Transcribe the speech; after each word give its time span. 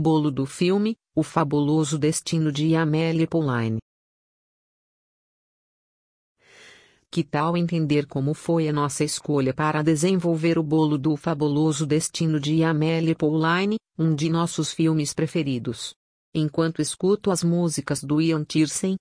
Bolo 0.00 0.30
do 0.30 0.46
filme, 0.46 0.96
O 1.12 1.24
Fabuloso 1.24 1.98
Destino 1.98 2.52
de 2.52 2.76
Amélie 2.76 3.26
Pauline. 3.26 3.78
Que 7.10 7.24
tal 7.24 7.56
entender 7.56 8.06
como 8.06 8.32
foi 8.32 8.68
a 8.68 8.72
nossa 8.72 9.02
escolha 9.02 9.52
para 9.52 9.82
desenvolver 9.82 10.56
o 10.56 10.62
bolo 10.62 10.96
do 10.96 11.16
fabuloso 11.16 11.84
destino 11.84 12.38
de 12.38 12.62
Amélie 12.62 13.16
Pauline, 13.16 13.76
um 13.98 14.14
de 14.14 14.30
nossos 14.30 14.72
filmes 14.72 15.12
preferidos? 15.12 15.92
Enquanto 16.32 16.80
escuto 16.80 17.32
as 17.32 17.42
músicas 17.42 18.00
do 18.00 18.20
Ian 18.20 18.44
Tiersen, 18.44 18.96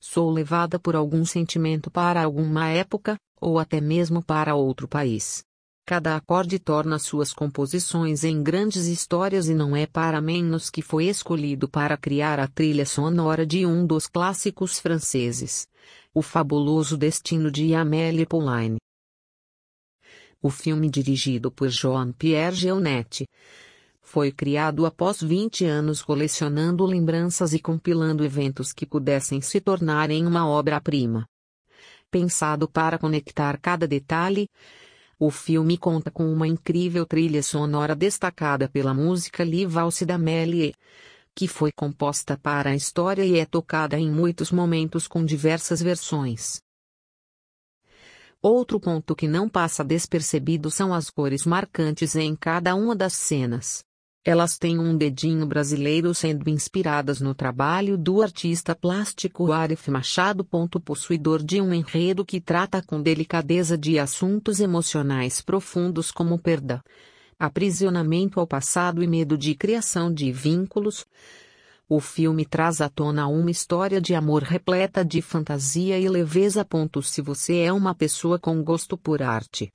sou 0.00 0.30
levada 0.30 0.78
por 0.78 0.96
algum 0.96 1.26
sentimento 1.26 1.90
para 1.90 2.24
alguma 2.24 2.70
época, 2.70 3.18
ou 3.38 3.58
até 3.58 3.82
mesmo 3.82 4.24
para 4.24 4.54
outro 4.54 4.88
país. 4.88 5.44
Cada 5.88 6.16
acorde 6.16 6.58
torna 6.58 6.98
suas 6.98 7.32
composições 7.32 8.22
em 8.22 8.42
grandes 8.42 8.84
histórias 8.84 9.48
e 9.48 9.54
não 9.54 9.74
é 9.74 9.86
para 9.86 10.20
menos 10.20 10.68
que 10.68 10.82
foi 10.82 11.06
escolhido 11.06 11.66
para 11.66 11.96
criar 11.96 12.38
a 12.38 12.46
trilha 12.46 12.84
sonora 12.84 13.46
de 13.46 13.64
um 13.64 13.86
dos 13.86 14.06
clássicos 14.06 14.78
franceses, 14.78 15.66
O 16.12 16.20
Fabuloso 16.20 16.94
Destino 16.94 17.50
de 17.50 17.74
Amélie 17.74 18.26
Pauline. 18.26 18.76
O 20.42 20.50
filme 20.50 20.90
dirigido 20.90 21.50
por 21.50 21.70
Jean-Pierre 21.70 22.54
Jeunet 22.54 23.26
foi 24.02 24.30
criado 24.30 24.84
após 24.84 25.22
20 25.22 25.64
anos 25.64 26.02
colecionando 26.02 26.84
lembranças 26.84 27.54
e 27.54 27.58
compilando 27.58 28.22
eventos 28.22 28.74
que 28.74 28.84
pudessem 28.84 29.40
se 29.40 29.58
tornar 29.58 30.10
em 30.10 30.26
uma 30.26 30.46
obra-prima. 30.46 31.26
Pensado 32.10 32.68
para 32.68 32.98
conectar 32.98 33.58
cada 33.58 33.88
detalhe, 33.88 34.50
o 35.18 35.30
filme 35.30 35.76
conta 35.76 36.10
com 36.10 36.32
uma 36.32 36.46
incrível 36.46 37.04
trilha 37.04 37.42
sonora 37.42 37.96
destacada 37.96 38.68
pela 38.68 38.94
música 38.94 39.42
Li 39.42 39.66
Valse 39.66 40.06
da 40.06 40.16
Mélie, 40.16 40.74
que 41.34 41.48
foi 41.48 41.72
composta 41.72 42.36
para 42.36 42.70
a 42.70 42.76
história 42.76 43.24
e 43.24 43.38
é 43.38 43.44
tocada 43.44 43.98
em 43.98 44.10
muitos 44.10 44.52
momentos 44.52 45.08
com 45.08 45.24
diversas 45.24 45.82
versões. 45.82 46.60
Outro 48.40 48.78
ponto 48.78 49.16
que 49.16 49.26
não 49.26 49.48
passa 49.48 49.82
despercebido 49.82 50.70
são 50.70 50.94
as 50.94 51.10
cores 51.10 51.44
marcantes 51.44 52.14
em 52.14 52.36
cada 52.36 52.76
uma 52.76 52.94
das 52.94 53.14
cenas. 53.14 53.87
Elas 54.30 54.58
têm 54.58 54.78
um 54.78 54.94
dedinho 54.94 55.46
brasileiro 55.46 56.14
sendo 56.14 56.50
inspiradas 56.50 57.18
no 57.18 57.34
trabalho 57.34 57.96
do 57.96 58.20
artista 58.20 58.74
plástico 58.74 59.50
Arif 59.52 59.90
Machado. 59.90 60.46
Possuidor 60.84 61.42
de 61.42 61.62
um 61.62 61.72
enredo 61.72 62.26
que 62.26 62.38
trata 62.38 62.82
com 62.82 63.00
delicadeza 63.00 63.78
de 63.78 63.98
assuntos 63.98 64.60
emocionais 64.60 65.40
profundos 65.40 66.10
como 66.10 66.38
perda, 66.38 66.84
aprisionamento 67.38 68.38
ao 68.38 68.46
passado 68.46 69.02
e 69.02 69.06
medo 69.06 69.38
de 69.38 69.54
criação 69.54 70.12
de 70.12 70.30
vínculos. 70.30 71.06
O 71.88 71.98
filme 71.98 72.44
traz 72.44 72.82
à 72.82 72.90
tona 72.90 73.26
uma 73.28 73.50
história 73.50 73.98
de 73.98 74.14
amor 74.14 74.42
repleta 74.42 75.02
de 75.02 75.22
fantasia 75.22 75.98
e 75.98 76.06
leveza. 76.06 76.66
Se 77.02 77.22
você 77.22 77.60
é 77.60 77.72
uma 77.72 77.94
pessoa 77.94 78.38
com 78.38 78.62
gosto 78.62 78.98
por 78.98 79.22
arte, 79.22 79.72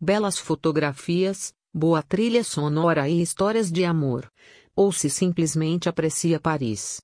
belas 0.00 0.38
fotografias, 0.38 1.52
boa 1.72 2.02
trilha 2.02 2.42
sonora 2.42 3.08
e 3.08 3.22
histórias 3.22 3.70
de 3.70 3.84
amor. 3.84 4.30
Ou 4.74 4.92
se 4.92 5.10
simplesmente 5.10 5.88
aprecia 5.88 6.40
Paris. 6.40 7.00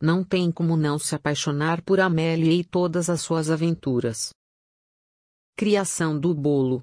Não 0.00 0.22
tem 0.22 0.52
como 0.52 0.76
não 0.76 0.98
se 0.98 1.14
apaixonar 1.14 1.82
por 1.82 2.00
Amélie 2.00 2.60
e 2.60 2.64
todas 2.64 3.10
as 3.10 3.20
suas 3.20 3.50
aventuras. 3.50 4.32
Criação 5.56 6.18
do 6.18 6.32
bolo. 6.34 6.80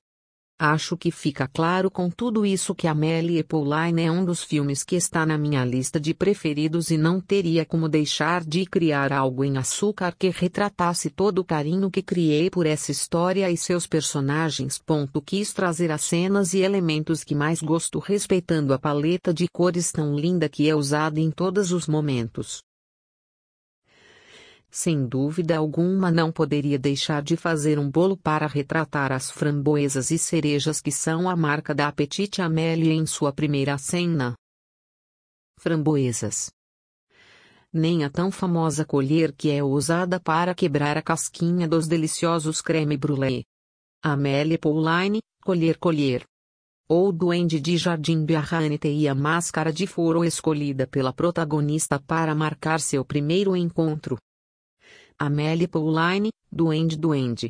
Acho 0.57 0.95
que 0.95 1.11
fica 1.11 1.49
claro 1.49 1.91
com 1.91 2.09
tudo 2.09 2.45
isso 2.45 2.73
que 2.73 2.87
Amélie 2.87 3.43
Pauline 3.43 4.03
é 4.03 4.09
um 4.09 4.23
dos 4.23 4.41
filmes 4.41 4.83
que 4.83 4.95
está 4.95 5.25
na 5.25 5.37
minha 5.37 5.65
lista 5.65 5.99
de 5.99 6.13
preferidos 6.13 6.91
e 6.91 6.97
não 6.97 7.19
teria 7.19 7.65
como 7.65 7.89
deixar 7.89 8.41
de 8.41 8.65
criar 8.65 9.11
algo 9.11 9.43
em 9.43 9.57
açúcar 9.57 10.15
que 10.17 10.29
retratasse 10.29 11.09
todo 11.09 11.39
o 11.39 11.43
carinho 11.43 11.91
que 11.91 12.01
criei 12.01 12.49
por 12.49 12.65
essa 12.65 12.89
história 12.89 13.51
e 13.51 13.57
seus 13.57 13.85
personagens. 13.85 14.81
Quis 15.25 15.51
trazer 15.51 15.91
as 15.91 16.05
cenas 16.05 16.53
e 16.53 16.59
elementos 16.59 17.21
que 17.21 17.35
mais 17.35 17.61
gosto 17.61 17.99
respeitando 17.99 18.73
a 18.73 18.79
paleta 18.79 19.33
de 19.33 19.49
cores 19.49 19.91
tão 19.91 20.15
linda 20.15 20.47
que 20.47 20.69
é 20.69 20.75
usada 20.75 21.19
em 21.19 21.31
todos 21.31 21.73
os 21.73 21.85
momentos. 21.85 22.63
Sem 24.77 25.07
dúvida 25.07 25.55
alguma 25.55 26.11
não 26.11 26.33
poderia 26.33 26.77
deixar 26.77 27.23
de 27.23 27.37
fazer 27.37 27.79
um 27.79 27.89
bolo 27.89 28.17
para 28.17 28.45
retratar 28.45 29.09
as 29.09 29.31
framboesas 29.31 30.11
e 30.11 30.17
cerejas 30.17 30.81
que 30.81 30.91
são 30.91 31.29
a 31.29 31.35
marca 31.35 31.73
da 31.73 31.89
Petite 31.93 32.41
Amélie 32.41 32.91
em 32.91 33.05
sua 33.05 33.31
primeira 33.31 33.77
cena. 33.77 34.35
Framboesas. 35.57 36.51
Nem 37.71 38.03
a 38.03 38.09
tão 38.09 38.29
famosa 38.29 38.83
colher 38.83 39.31
que 39.31 39.49
é 39.49 39.63
usada 39.63 40.19
para 40.19 40.53
quebrar 40.53 40.97
a 40.97 41.01
casquinha 41.01 41.69
dos 41.69 41.87
deliciosos 41.87 42.59
creme 42.59 42.97
brulee. 42.97 43.45
Amélie 44.03 44.57
Pauline, 44.57 45.21
colher 45.41 45.77
colher. 45.77 46.25
Ou 46.89 47.13
Duende 47.13 47.61
de 47.61 47.77
Jardim 47.77 48.25
Biarranete 48.25 48.89
e 48.89 49.07
a 49.07 49.15
máscara 49.15 49.71
de 49.71 49.87
foro 49.87 50.25
escolhida 50.25 50.85
pela 50.85 51.13
protagonista 51.13 51.97
para 51.97 52.35
marcar 52.35 52.81
seu 52.81 53.05
primeiro 53.05 53.55
encontro. 53.55 54.17
Amélie 55.17 55.65
Pauline, 55.65 56.29
Duende 56.51 56.97
Duende. 56.97 57.49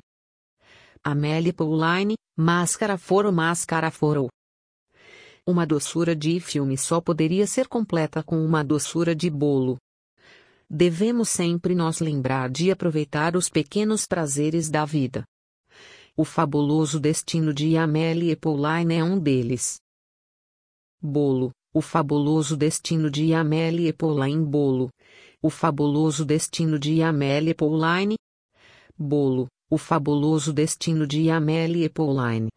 Amélie 1.04 1.52
Pauline, 1.52 2.16
Máscara 2.38 2.96
Foro 2.96 3.34
Máscara 3.34 3.90
Foro. 3.90 4.30
Uma 5.48 5.66
doçura 5.66 6.16
de 6.16 6.40
filme 6.40 6.78
só 6.78 7.02
poderia 7.02 7.48
ser 7.48 7.68
completa 7.68 8.22
com 8.22 8.46
uma 8.46 8.64
doçura 8.64 9.16
de 9.16 9.32
bolo. 9.32 9.78
Devemos 10.70 11.30
sempre 11.30 11.74
nos 11.74 12.00
lembrar 12.00 12.52
de 12.52 12.70
aproveitar 12.70 13.36
os 13.36 13.50
pequenos 13.50 14.06
prazeres 14.06 14.70
da 14.70 14.86
vida. 14.86 15.24
O 16.16 16.24
fabuloso 16.24 17.00
destino 17.00 17.52
de 17.52 17.78
Amélie 17.78 18.36
Pauline 18.36 18.94
é 18.94 19.04
um 19.04 19.20
deles. 19.20 19.78
Bolo, 21.02 21.52
o 21.74 21.82
fabuloso 21.82 22.56
destino 22.56 23.10
de 23.10 23.34
Amélie 23.34 23.92
Pauline 23.92 24.46
Bolo, 24.46 24.90
o 25.42 25.50
Fabuloso 25.50 26.26
Destino 26.26 26.80
de 26.80 27.02
Amélie 27.02 27.54
Pauline. 27.54 28.16
Bolo, 28.98 29.48
O 29.70 29.78
Fabuloso 29.78 30.54
Destino 30.54 31.06
de 31.06 31.30
Amélie 31.30 31.90
Pauline. 31.90 32.50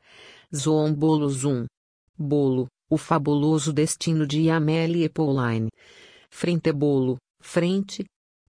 Zoom 0.54 0.94
Bolo 0.94 1.28
Zoom. 1.28 1.66
Bolo, 2.16 2.68
O 2.90 2.96
Fabuloso 2.96 3.72
Destino 3.72 4.26
de 4.26 4.50
Amélie 4.50 5.08
Pauline. 5.08 5.68
Frente 6.30 6.72
Bolo, 6.72 7.18
Frente. 7.40 8.04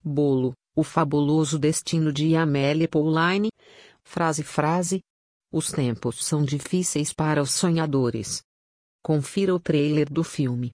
Bolo, 0.02 0.52
O 0.74 0.82
Fabuloso 0.82 1.58
Destino 1.58 2.12
de 2.12 2.34
Amélie 2.36 2.88
Pauline. 2.88 3.50
Frase 4.02 4.42
Frase. 4.42 5.00
Os 5.52 5.70
tempos 5.70 6.24
são 6.24 6.44
difíceis 6.44 7.12
para 7.12 7.40
os 7.40 7.52
sonhadores. 7.52 8.42
Confira 9.02 9.54
o 9.54 9.60
trailer 9.60 10.10
do 10.12 10.24
filme. 10.24 10.72